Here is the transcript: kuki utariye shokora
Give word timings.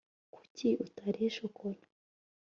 kuki 0.35 0.67
utariye 0.85 1.27
shokora 1.35 1.81